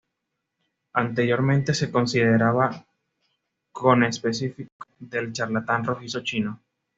Anteriormente 0.93 1.75
se 1.75 1.91
consideraba 1.91 2.83
conespecífico 3.71 4.71
del 4.99 5.31
charlatán 5.31 5.85
rojizo 5.85 6.23
chino. 6.23 6.59